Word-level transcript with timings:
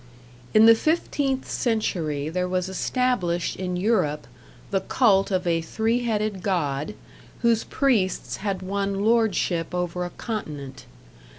In 0.55 0.65
the 0.65 0.73
fifteenth 0.73 1.47
century 1.47 2.27
there 2.27 2.47
was 2.49 2.67
established 2.67 3.55
in 3.55 3.75
Europe 3.75 4.25
the 4.71 4.79
cult 4.81 5.29
of 5.29 5.45
a 5.45 5.61
three 5.61 5.99
headed 6.05 6.41
god, 6.41 6.95
whose 7.43 7.65
priests 7.65 8.37
had 8.37 8.63
won 8.63 9.05
lordship 9.05 9.75
over 9.75 10.03
a 10.03 10.09
continent. 10.09 10.87